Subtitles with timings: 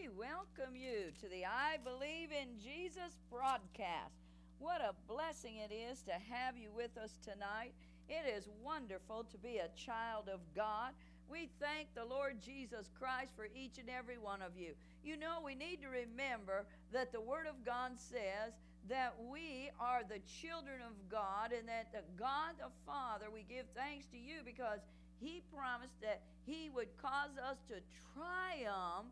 [0.00, 4.14] we welcome you to the I Believe in Jesus broadcast.
[4.58, 7.72] What a blessing it is to have you with us tonight.
[8.08, 10.92] It is wonderful to be a child of God.
[11.30, 14.74] We thank the Lord Jesus Christ for each and every one of you.
[15.02, 18.54] You know, we need to remember that the Word of God says
[18.88, 23.66] that we are the children of God and that the God the Father, we give
[23.74, 24.80] thanks to you because
[25.18, 27.82] He promised that He would cause us to
[28.14, 29.10] triumph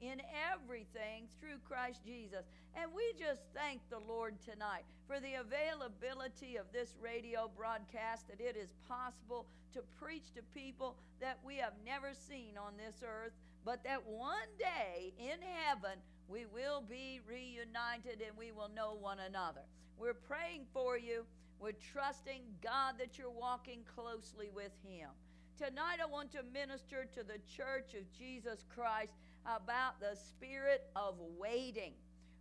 [0.00, 0.20] in
[0.52, 2.44] everything through Christ Jesus.
[2.74, 8.40] And we just thank the Lord tonight for the availability of this radio broadcast, that
[8.40, 13.32] it is possible to preach to people that we have never seen on this earth,
[13.64, 19.18] but that one day in heaven we will be reunited and we will know one
[19.20, 19.62] another.
[19.98, 21.24] We're praying for you.
[21.60, 25.08] We're trusting God that you're walking closely with Him.
[25.56, 29.12] Tonight, I want to minister to the church of Jesus Christ
[29.46, 31.92] about the spirit of waiting.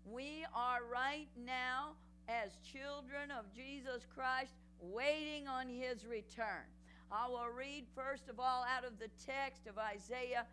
[0.06, 1.94] We are right now,
[2.28, 6.66] as children of Jesus Christ, waiting on his return.
[7.12, 10.46] I will read first of all out of the text of Isaiah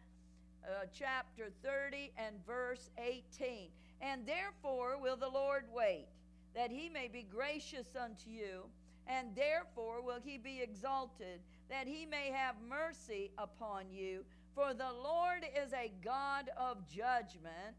[0.64, 3.68] uh, chapter 30 and verse 18.
[4.00, 6.06] And therefore will the Lord wait,
[6.54, 8.64] that he may be gracious unto you
[9.06, 14.24] and therefore will he be exalted, that he may have mercy upon you.
[14.54, 17.76] For the Lord is a God of judgment.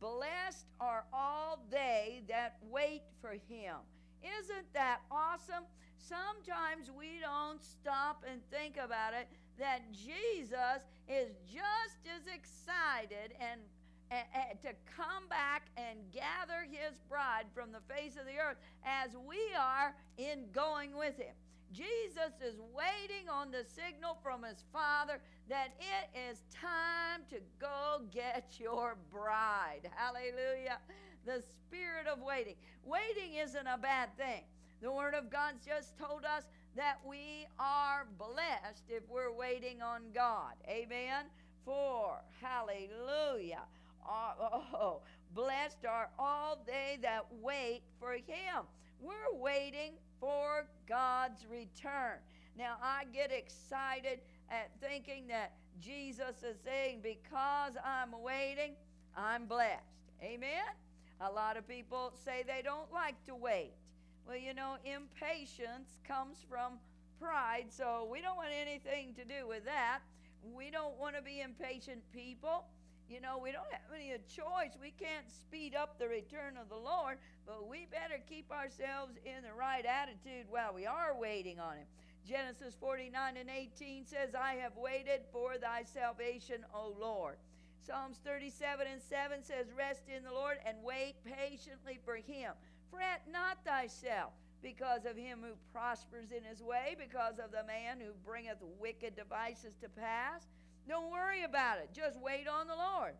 [0.00, 3.76] Blessed are all they that wait for him.
[4.22, 5.64] Isn't that awesome?
[5.98, 13.60] Sometimes we don't stop and think about it that Jesus is just as excited and
[14.62, 19.38] to come back and gather his bride from the face of the earth as we
[19.58, 21.34] are in going with him.
[21.74, 28.02] Jesus is waiting on the signal from his Father that it is time to go
[28.12, 29.90] get your bride.
[29.96, 30.78] Hallelujah.
[31.26, 32.54] The spirit of waiting.
[32.84, 34.42] Waiting isn't a bad thing.
[34.82, 36.44] The Word of God's just told us
[36.76, 40.54] that we are blessed if we're waiting on God.
[40.68, 41.24] Amen.
[41.64, 43.62] For, hallelujah.
[44.08, 45.00] Uh, oh,
[45.34, 48.64] blessed are all they that wait for him.
[49.04, 52.16] We're waiting for God's return.
[52.56, 54.20] Now, I get excited
[54.50, 58.76] at thinking that Jesus is saying, Because I'm waiting,
[59.14, 59.82] I'm blessed.
[60.22, 60.64] Amen?
[61.20, 63.74] A lot of people say they don't like to wait.
[64.26, 66.78] Well, you know, impatience comes from
[67.20, 69.98] pride, so we don't want anything to do with that.
[70.54, 72.64] We don't want to be impatient people.
[73.08, 74.76] You know, we don't have any choice.
[74.80, 79.42] We can't speed up the return of the Lord, but we better keep ourselves in
[79.42, 81.86] the right attitude while we are waiting on Him.
[82.26, 87.36] Genesis 49 and 18 says, I have waited for thy salvation, O Lord.
[87.86, 92.52] Psalms 37 and 7 says, Rest in the Lord and wait patiently for Him.
[92.90, 94.32] Fret not thyself
[94.64, 99.14] because of him who prospers in his way, because of the man who bringeth wicked
[99.14, 100.46] devices to pass.
[100.88, 101.90] Don't worry about it.
[101.94, 103.14] Just wait on the Lord.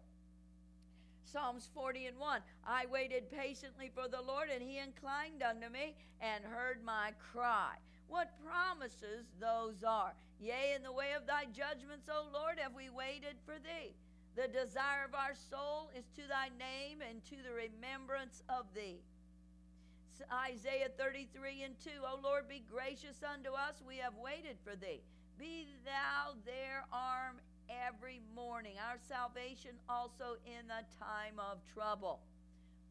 [1.24, 5.96] Psalms 40 and 1 I waited patiently for the Lord, and he inclined unto me
[6.20, 7.74] and heard my cry.
[8.06, 10.14] What promises those are!
[10.38, 13.94] Yea, in the way of thy judgments, O Lord, have we waited for thee.
[14.36, 19.00] The desire of our soul is to thy name and to the remembrance of thee.
[20.30, 21.90] Isaiah 33 and 2.
[22.06, 25.02] O Lord, be gracious unto us, we have waited for thee.
[25.38, 28.74] Be thou their arm every morning.
[28.90, 32.20] Our salvation also in the time of trouble.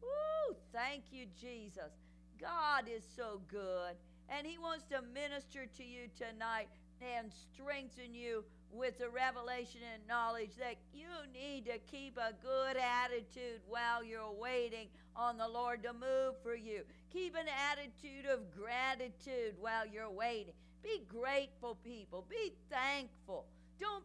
[0.02, 0.56] Woo!
[0.72, 1.92] Thank you, Jesus.
[2.40, 3.96] God is so good.
[4.28, 6.68] And He wants to minister to you tonight
[7.00, 12.76] and strengthen you with the revelation and knowledge that you need to keep a good
[12.76, 16.82] attitude while you're waiting on the Lord to move for you.
[17.12, 20.54] Keep an attitude of gratitude while you're waiting.
[20.82, 22.26] Be grateful, people.
[22.28, 23.46] Be thankful.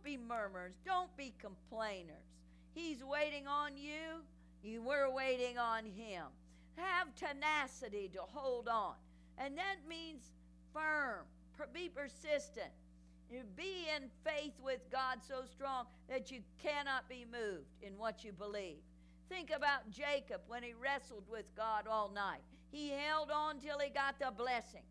[0.09, 0.73] Be murmurers.
[0.83, 2.15] Don't be complainers.
[2.73, 4.23] He's waiting on you.
[4.63, 6.23] You were waiting on him.
[6.77, 8.95] Have tenacity to hold on.
[9.37, 10.31] And that means
[10.73, 11.25] firm.
[11.75, 12.71] Be persistent.
[13.55, 18.31] Be in faith with God so strong that you cannot be moved in what you
[18.31, 18.81] believe.
[19.29, 22.41] Think about Jacob when he wrestled with God all night.
[22.71, 24.81] He held on till he got the blessing.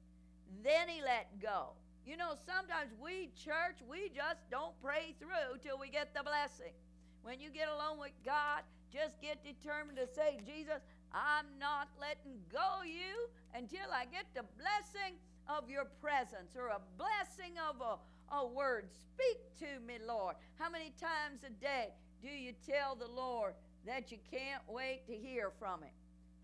[0.62, 1.70] Then he let go.
[2.08, 6.72] You know, sometimes we, church, we just don't pray through till we get the blessing.
[7.20, 10.80] When you get alone with God, just get determined to say, Jesus,
[11.12, 15.20] I'm not letting go you until I get the blessing
[15.52, 18.00] of your presence or a blessing of a,
[18.34, 18.88] a word.
[19.12, 20.36] Speak to me, Lord.
[20.58, 23.52] How many times a day do you tell the Lord
[23.86, 25.92] that you can't wait to hear from Him.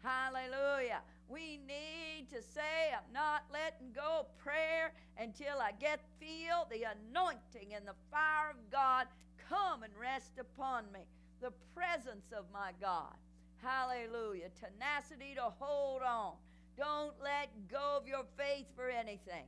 [0.02, 1.00] Hallelujah.
[1.28, 6.84] We need to say, I'm not letting go of prayer until I get feel the
[6.84, 9.06] anointing and the fire of God
[9.48, 11.00] come and rest upon me.
[11.40, 13.14] The presence of my God.
[13.62, 14.48] Hallelujah.
[14.60, 16.34] Tenacity to hold on.
[16.76, 19.44] Don't let go of your faith for anything.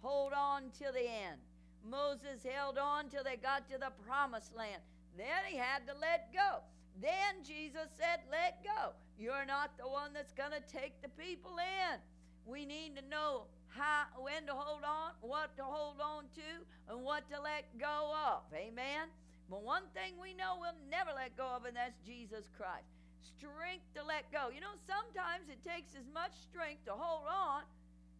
[0.00, 1.40] Hold on till the end.
[1.88, 4.80] Moses held on till they got to the promised land.
[5.16, 6.62] Then he had to let go.
[7.00, 8.94] Then Jesus said, Let go.
[9.18, 11.98] You're not the one that's going to take the people in.
[12.46, 16.50] We need to know how, when to hold on, what to hold on to,
[16.88, 18.46] and what to let go of.
[18.54, 19.10] Amen.
[19.50, 22.88] But one thing we know we'll never let go of, and that's Jesus Christ.
[23.20, 24.48] Strength to let go.
[24.54, 27.62] You know, sometimes it takes as much strength to hold on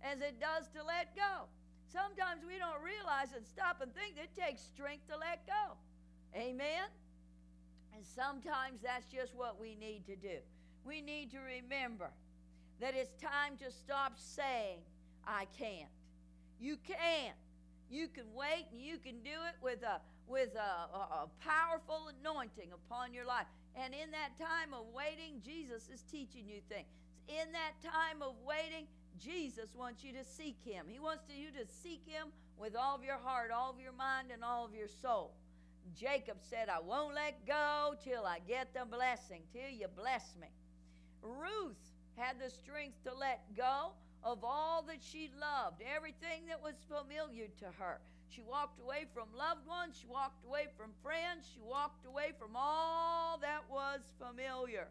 [0.03, 1.49] as it does to let go.
[1.89, 5.77] Sometimes we don't realize and stop and think that it takes strength to let go.
[6.37, 6.93] Amen?
[7.99, 10.39] And sometimes that's just what we need to do.
[10.87, 12.11] We need to remember
[12.81, 14.79] that it's time to stop saying,
[15.27, 15.91] I can't.
[16.61, 17.35] You can't.
[17.91, 19.99] You can wait and you can do it with a
[20.29, 23.47] with a, a, a, powerful anointing upon your life.
[23.75, 26.87] And in that time of waiting, Jesus is teaching you things.
[27.27, 28.87] In that time of waiting,
[29.19, 30.85] Jesus wants you to seek Him.
[30.87, 32.29] He wants you to seek Him
[32.61, 35.33] with all of your heart, all of your mind, and all of your soul.
[35.96, 40.49] Jacob said, I won't let go till I get the blessing, till you bless me.
[41.23, 41.76] Ruth
[42.17, 43.93] had the strength to let go
[44.25, 48.00] of all that she loved, everything that was familiar to her.
[48.29, 52.50] She walked away from loved ones, she walked away from friends, she walked away from
[52.55, 54.88] all that was familiar.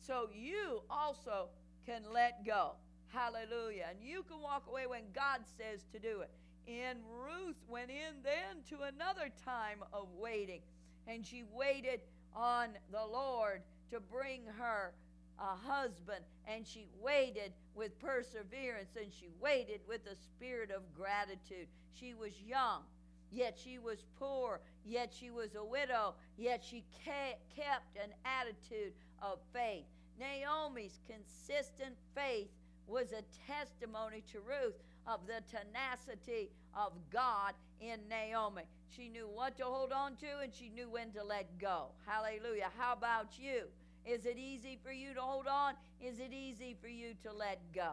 [0.00, 1.48] So you also
[1.86, 2.72] can let go.
[3.08, 3.86] Hallelujah.
[3.90, 6.30] And you can walk away when God says to do it.
[6.68, 10.60] And Ruth went in then to another time of waiting.
[11.06, 12.00] And she waited
[12.34, 14.92] on the Lord to bring her
[15.38, 16.24] a husband.
[16.46, 21.66] And she waited with perseverance and she waited with a spirit of gratitude.
[21.94, 22.82] She was young,
[23.30, 29.38] yet she was poor, yet she was a widow, yet she kept an attitude of
[29.52, 29.84] faith.
[30.18, 32.48] Naomi's consistent faith
[32.86, 34.74] was a testimony to Ruth
[35.06, 38.62] of the tenacity of God in Naomi.
[38.94, 41.86] She knew what to hold on to and she knew when to let go.
[42.06, 42.70] Hallelujah.
[42.78, 43.64] How about you?
[44.04, 45.74] Is it easy for you to hold on?
[46.00, 47.92] Is it easy for you to let go?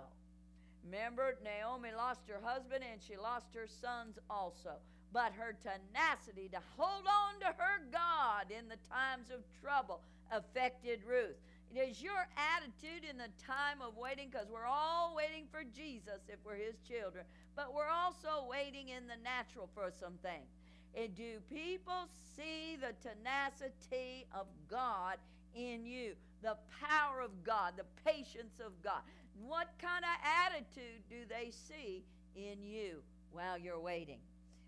[0.83, 4.77] Remember, Naomi lost her husband and she lost her sons also.
[5.11, 10.01] But her tenacity to hold on to her God in the times of trouble
[10.31, 11.37] affected Ruth.
[11.75, 16.21] It is your attitude in the time of waiting, because we're all waiting for Jesus
[16.27, 17.25] if we're his children,
[17.55, 20.49] but we're also waiting in the natural for some things.
[20.95, 25.17] And do people see the tenacity of God
[25.55, 26.15] in you?
[26.41, 29.01] The power of God, the patience of God.
[29.45, 30.09] What kind of
[30.47, 32.03] attitude do they see
[32.35, 34.19] in you while you're waiting?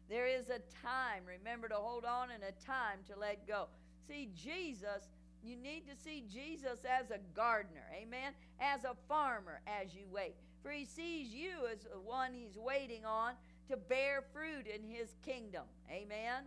[0.09, 3.68] There is a time, remember to hold on, and a time to let go.
[4.07, 5.07] See, Jesus
[5.43, 10.35] you need to see Jesus as a gardener, amen, as a farmer as you wait.
[10.61, 13.33] For he sees you as the one he's waiting on
[13.69, 16.43] to bear fruit in his kingdom, amen.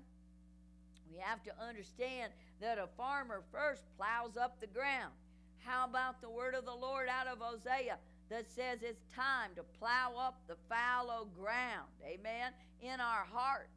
[1.10, 5.12] We have to understand that a farmer first plows up the ground.
[5.58, 7.98] How about the word of the Lord out of Hosea
[8.30, 13.70] that says it's time to plow up the fallow ground, amen, in our hearts?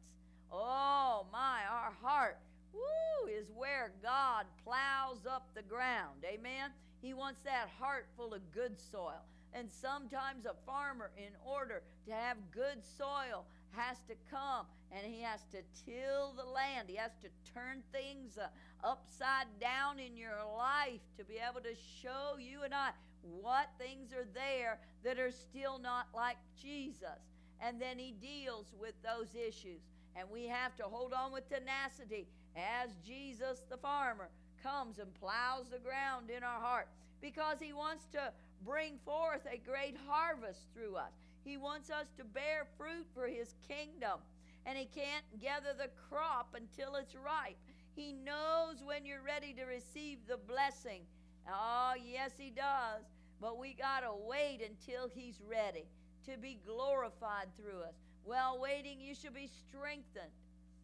[0.50, 2.38] Oh my, our heart
[2.72, 6.24] Woo, is where God plows up the ground.
[6.24, 6.70] Amen.
[7.00, 9.22] He wants that heart full of good soil.
[9.54, 15.22] And sometimes a farmer, in order to have good soil, has to come and he
[15.22, 16.88] has to till the land.
[16.88, 18.48] He has to turn things uh,
[18.86, 22.90] upside down in your life to be able to show you and I
[23.22, 27.20] what things are there that are still not like Jesus.
[27.60, 29.82] And then he deals with those issues.
[30.16, 32.26] And we have to hold on with tenacity
[32.58, 34.28] as Jesus the farmer
[34.62, 36.88] comes and plows the ground in our heart
[37.20, 38.32] because he wants to
[38.64, 41.12] bring forth a great harvest through us.
[41.44, 44.20] He wants us to bear fruit for his kingdom.
[44.66, 47.56] And he can't gather the crop until it's ripe.
[47.94, 51.02] He knows when you're ready to receive the blessing.
[51.48, 53.04] Oh, yes, he does.
[53.40, 55.86] But we got to wait until he's ready
[56.26, 57.94] to be glorified through us.
[58.24, 60.34] While waiting, you should be strengthened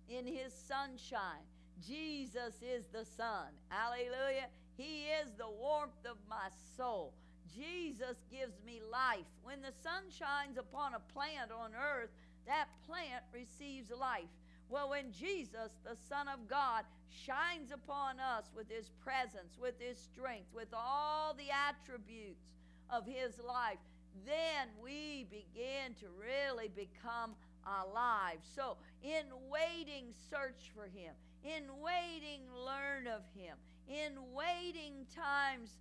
[0.09, 1.45] in his sunshine.
[1.81, 3.49] Jesus is the sun.
[3.69, 4.49] Hallelujah.
[4.77, 7.15] He is the warmth of my soul.
[7.55, 9.27] Jesus gives me life.
[9.43, 12.11] When the sun shines upon a plant on earth,
[12.47, 14.31] that plant receives life.
[14.69, 19.99] Well, when Jesus, the Son of God, shines upon us with his presence, with his
[19.99, 22.43] strength, with all the attributes
[22.91, 23.79] of his life,
[24.27, 27.35] then we begin to really become
[27.67, 28.39] alive.
[28.57, 31.15] So, in waiting, search for him.
[31.45, 33.57] In waiting, learn of him.
[33.87, 35.77] In waiting times,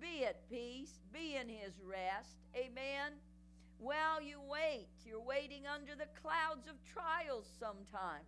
[0.00, 2.42] be at peace, be in his rest.
[2.56, 3.14] Amen.
[3.78, 8.26] While you wait, you're waiting under the clouds of trials sometimes.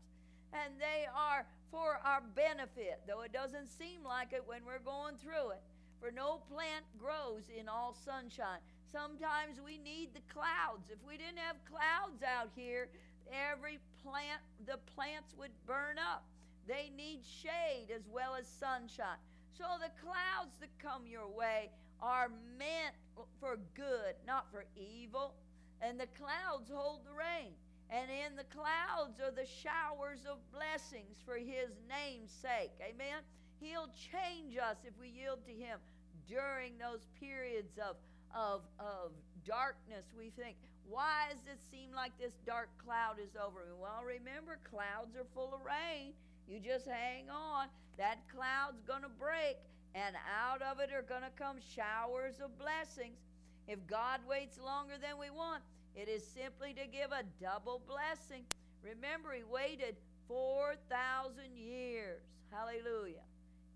[0.52, 5.16] And they are for our benefit, though it doesn't seem like it when we're going
[5.16, 5.62] through it.
[6.00, 8.62] For no plant grows in all sunshine.
[8.92, 10.88] Sometimes we need the clouds.
[10.90, 12.88] If we didn't have clouds out here,
[13.28, 16.24] every plant, the plants would burn up.
[16.68, 19.16] They need shade as well as sunshine.
[19.56, 21.70] So the clouds that come your way
[22.00, 22.94] are meant
[23.40, 25.34] for good, not for evil.
[25.80, 27.54] And the clouds hold the rain.
[27.90, 32.76] And in the clouds are the showers of blessings for his name's sake.
[32.84, 33.24] Amen.
[33.60, 35.80] He'll change us if we yield to him
[36.28, 37.96] during those periods of,
[38.36, 40.04] of, of darkness.
[40.12, 40.56] We think,
[40.86, 43.72] why does it seem like this dark cloud is over me?
[43.80, 46.12] Well, remember, clouds are full of rain.
[46.48, 47.68] You just hang on.
[47.98, 49.58] That cloud's going to break,
[49.94, 53.20] and out of it are going to come showers of blessings.
[53.68, 55.62] If God waits longer than we want,
[55.94, 58.44] it is simply to give a double blessing.
[58.82, 62.22] Remember, He waited 4,000 years.
[62.50, 63.28] Hallelujah.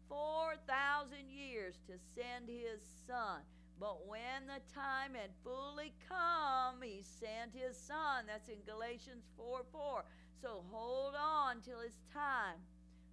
[0.08, 3.40] 4,000 years to send His Son.
[3.78, 8.24] But when the time had fully come, He sent His Son.
[8.26, 10.04] That's in Galatians 4 4.
[10.42, 12.58] So hold on till it's time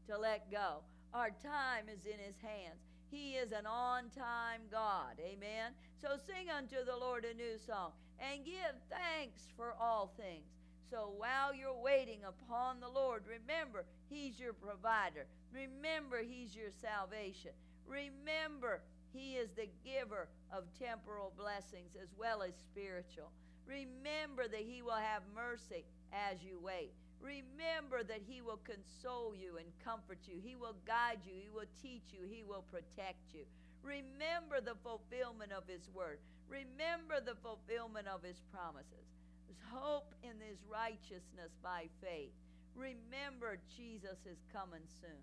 [0.08, 0.82] to let go.
[1.14, 2.82] Our time is in His hands.
[3.12, 5.22] He is an on time God.
[5.22, 5.74] Amen.
[6.02, 10.50] So sing unto the Lord a new song and give thanks for all things.
[10.90, 15.28] So while you're waiting upon the Lord, remember He's your provider.
[15.54, 17.52] Remember He's your salvation.
[17.86, 18.82] Remember
[19.14, 23.30] He is the giver of temporal blessings as well as spiritual.
[23.68, 26.94] Remember that He will have mercy as you wait.
[27.22, 30.40] Remember that He will console you and comfort you.
[30.42, 31.36] He will guide you.
[31.36, 32.24] He will teach you.
[32.28, 33.44] He will protect you.
[33.84, 36.20] Remember the fulfillment of His word.
[36.48, 39.08] Remember the fulfillment of His promises.
[39.48, 42.32] There's hope in His righteousness by faith.
[42.76, 45.20] Remember Jesus is coming soon.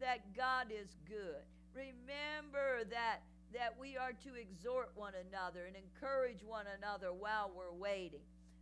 [0.00, 1.46] That God is good.
[1.74, 3.22] Remember that
[3.54, 8.20] that we are to exhort one another and encourage one another while we're waiting.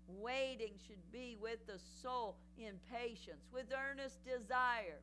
[0.08, 5.00] Waiting should be with the soul in patience, with earnest desire,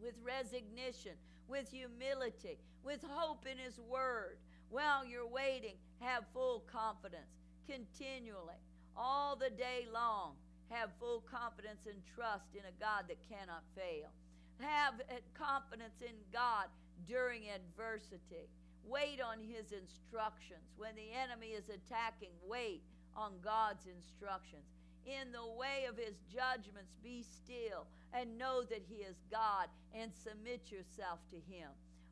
[0.00, 1.12] with resignation,
[1.48, 4.36] with humility, with hope in His Word.
[4.70, 7.32] While you're waiting, have full confidence
[7.68, 8.60] continually,
[8.96, 10.34] all the day long.
[10.70, 14.08] Have full confidence and trust in a God that cannot fail.
[14.60, 14.94] Have
[15.34, 16.66] confidence in God
[17.06, 18.48] during adversity.
[18.84, 20.64] Wait on His instructions.
[20.76, 22.82] When the enemy is attacking, wait
[23.16, 24.64] on God's instructions.
[25.06, 30.10] In the way of his judgments, be still and know that he is God and
[30.14, 31.68] submit yourself to him.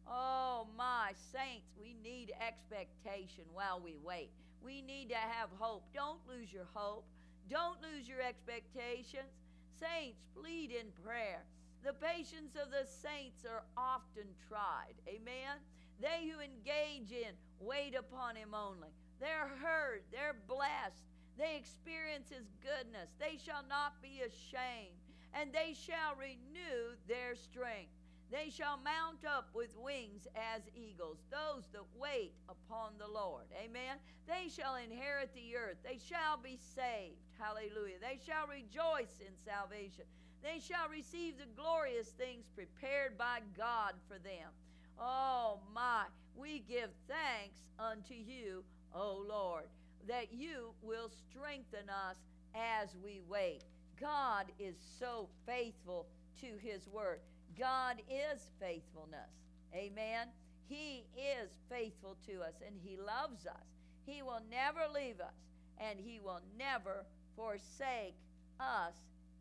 [0.07, 4.31] Oh, my saints, we need expectation while we wait.
[4.65, 5.85] We need to have hope.
[5.95, 7.05] Don't lose your hope.
[7.49, 9.31] Don't lose your expectations.
[9.79, 11.43] Saints, plead in prayer.
[11.85, 14.95] The patience of the saints are often tried.
[15.09, 15.59] Amen.
[16.01, 18.91] They who engage in wait upon him only.
[19.23, 21.07] They're heard, they're blessed,
[21.39, 23.15] they experience His goodness.
[23.23, 24.99] They shall not be ashamed,
[25.31, 27.95] and they shall renew their strength.
[28.33, 33.45] They shall mount up with wings as eagles, those that wait upon the Lord.
[33.63, 34.01] Amen.
[34.27, 35.77] They shall inherit the earth.
[35.85, 37.21] They shall be saved.
[37.39, 38.01] Hallelujah.
[38.01, 40.05] They shall rejoice in salvation.
[40.43, 44.51] They shall receive the glorious things prepared by God for them.
[44.99, 48.65] Oh my, we give thanks unto you,
[48.95, 49.65] O Lord,
[50.09, 52.17] that you will strengthen us
[52.55, 53.63] as we wait.
[54.01, 56.07] God is so faithful
[56.41, 57.21] to his word.
[57.59, 59.31] God is faithfulness.
[59.75, 60.29] Amen.
[60.69, 63.67] He is faithful to us and he loves us.
[64.07, 65.35] He will never leave us
[65.79, 67.05] and he will never
[67.37, 68.15] forsake
[68.61, 68.95] us,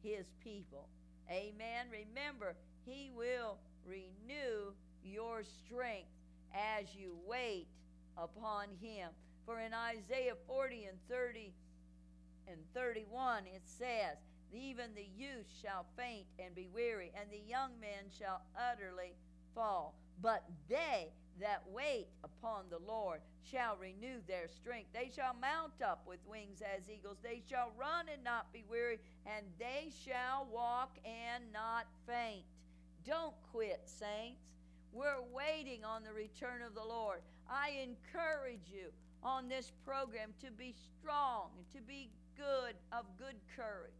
[0.04, 0.88] his people.
[1.30, 1.88] Amen.
[1.92, 2.56] Remember,
[2.86, 6.10] he will renew your strength
[6.54, 7.68] as you wait
[8.18, 9.10] upon him.
[9.46, 11.54] For in Isaiah 40 and 30
[12.48, 14.18] and 31 it says,
[14.54, 19.14] Even the youth shall faint and be weary, and the young men shall utterly
[19.56, 19.96] fall.
[20.22, 24.90] But they that wait upon the Lord shall renew their strength.
[24.94, 27.18] They shall mount up with wings as eagles.
[27.24, 32.44] They shall run and not be weary, and they shall walk and not faint.
[33.06, 34.42] Don't quit, saints.
[34.94, 37.22] We're waiting on the return of the Lord.
[37.50, 38.92] I encourage you
[39.24, 43.92] on this program to be strong and to be good, of good courage.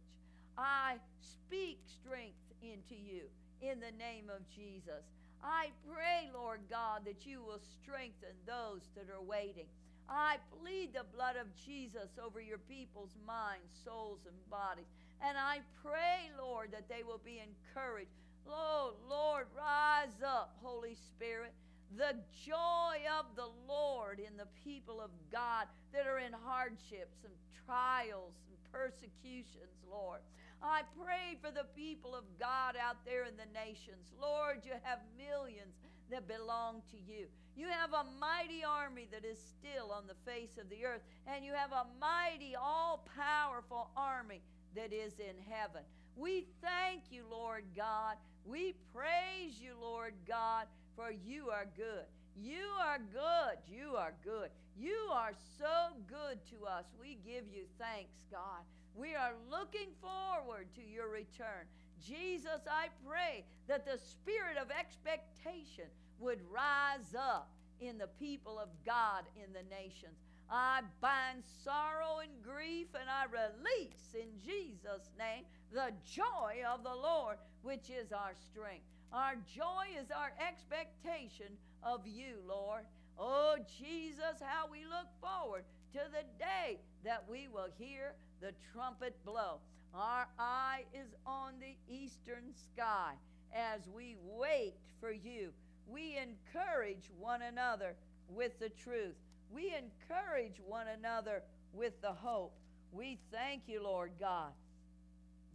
[0.58, 3.22] I speak strength into you
[3.62, 5.04] in the name of Jesus.
[5.42, 9.66] I pray, Lord God, that you will strengthen those that are waiting.
[10.08, 14.86] I plead the blood of Jesus over your people's minds, souls, and bodies.
[15.24, 18.10] And I pray, Lord, that they will be encouraged.
[18.48, 21.54] Oh, Lord, rise up, Holy Spirit.
[21.96, 27.34] The joy of the Lord in the people of God that are in hardships and
[27.66, 30.20] trials and persecutions, Lord.
[30.62, 34.12] I pray for the people of God out there in the nations.
[34.20, 35.74] Lord, you have millions
[36.10, 37.26] that belong to you.
[37.56, 41.44] You have a mighty army that is still on the face of the earth, and
[41.44, 44.40] you have a mighty, all powerful army
[44.76, 45.82] that is in heaven.
[46.16, 48.16] We thank you, Lord God.
[48.44, 52.06] We praise you, Lord God, for you are good.
[52.36, 53.58] You are good.
[53.68, 54.50] You are good.
[54.78, 56.84] You are so good to us.
[57.00, 58.62] We give you thanks, God.
[58.94, 61.66] We are looking forward to your return.
[62.04, 65.86] Jesus, I pray that the spirit of expectation
[66.18, 70.16] would rise up in the people of God in the nations.
[70.50, 76.94] I bind sorrow and grief and I release in Jesus' name the joy of the
[76.94, 78.91] Lord, which is our strength.
[79.12, 81.52] Our joy is our expectation
[81.82, 82.84] of you, Lord.
[83.18, 89.14] Oh, Jesus, how we look forward to the day that we will hear the trumpet
[89.26, 89.58] blow.
[89.94, 93.12] Our eye is on the eastern sky
[93.54, 95.50] as we wait for you.
[95.86, 97.94] We encourage one another
[98.30, 99.16] with the truth.
[99.52, 101.42] We encourage one another
[101.74, 102.54] with the hope.
[102.92, 104.52] We thank you, Lord God.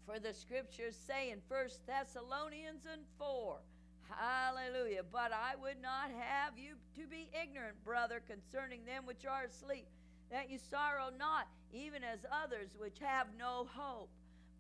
[0.08, 3.58] For the scriptures say in 1 Thessalonians and 4,
[4.10, 5.04] Hallelujah.
[5.12, 9.88] But I would not have you to be ignorant, brother, concerning them which are asleep,
[10.32, 14.10] that you sorrow not, even as others which have no hope.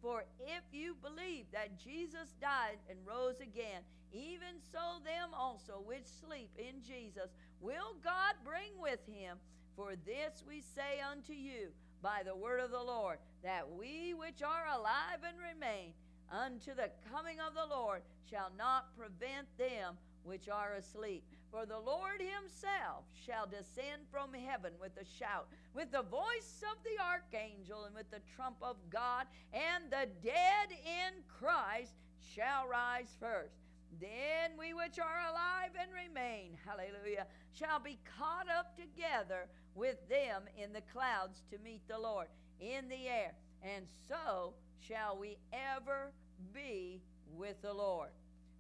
[0.02, 3.82] For if you believe that Jesus died and rose again,
[4.14, 7.32] even so them also which sleep in Jesus
[7.62, 9.38] will God bring with him.
[9.76, 11.70] For this we say unto you
[12.02, 15.94] by the word of the Lord, that we which are alive and remain
[16.32, 21.24] unto the coming of the Lord shall not prevent them which are asleep.
[21.50, 26.78] For the Lord himself shall descend from heaven with a shout, with the voice of
[26.84, 31.94] the archangel, and with the trump of God, and the dead in Christ
[32.36, 33.67] shall rise first.
[34.00, 40.44] Then we which are alive and remain, hallelujah, shall be caught up together with them
[40.58, 42.28] in the clouds to meet the Lord
[42.60, 43.34] in the air.
[43.64, 46.12] And so shall we ever
[46.54, 47.02] be
[47.36, 48.10] with the Lord.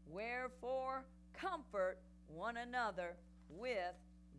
[0.09, 3.15] Wherefore, comfort one another
[3.49, 3.95] with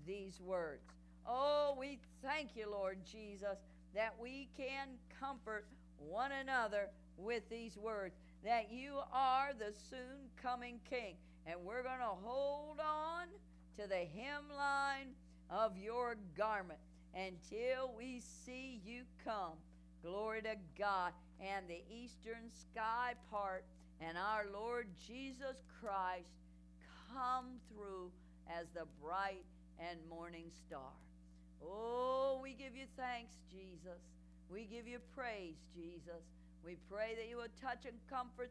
[0.06, 0.82] these words.
[1.26, 3.58] Oh, we thank you, Lord Jesus,
[3.94, 4.88] that we can
[5.20, 5.66] comfort
[5.98, 11.16] one another with these words, that you are the soon coming King.
[11.46, 13.26] And we're going to hold on
[13.78, 15.12] to the hemline
[15.50, 16.78] of your garment
[17.14, 19.56] until we see you come.
[20.02, 21.12] Glory to God.
[21.40, 23.64] And the eastern sky part,
[24.00, 26.26] and our Lord Jesus Christ
[27.12, 28.10] come through
[28.48, 29.44] as the bright
[29.78, 30.92] and morning star.
[31.62, 34.02] Oh, we give you thanks, Jesus.
[34.50, 36.24] We give you praise, Jesus.
[36.64, 38.50] We pray that you will touch and comfort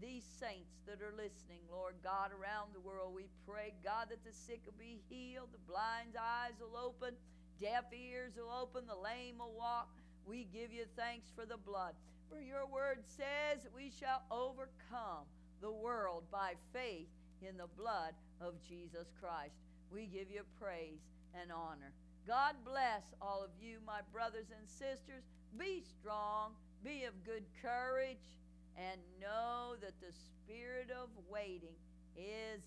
[0.00, 3.14] these saints that are listening, Lord God, around the world.
[3.14, 7.16] We pray, God, that the sick will be healed, the blind's eyes will open,
[7.60, 9.88] deaf ears will open, the lame will walk.
[10.26, 11.94] We give you thanks for the blood.
[12.28, 15.24] For your word says we shall overcome
[15.62, 17.08] the world by faith
[17.40, 19.54] in the blood of Jesus Christ.
[19.90, 21.00] We give you praise
[21.40, 21.92] and honor.
[22.26, 25.22] God bless all of you, my brothers and sisters.
[25.56, 26.52] Be strong,
[26.86, 28.38] be of good courage,
[28.78, 31.74] and know that the spirit of waiting
[32.16, 32.62] is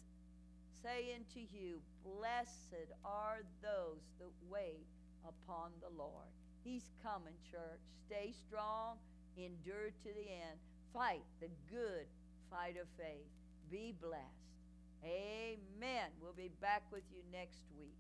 [0.83, 4.83] saying to you, Blessed are those that wait
[5.23, 6.27] upon the Lord.
[6.65, 7.79] He's coming, church.
[8.07, 8.97] Stay strong,
[9.37, 10.59] endure to the end.
[10.93, 12.03] Fight the good
[12.51, 13.29] fight of faith.
[13.71, 14.51] Be blessed.
[15.05, 16.11] Amen.
[16.21, 17.95] We'll be back with you next week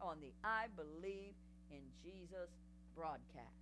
[0.00, 1.34] on the I Believe
[1.70, 2.48] in Jesus
[2.96, 3.61] broadcast.